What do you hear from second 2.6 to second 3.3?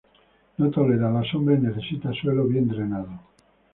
drenado.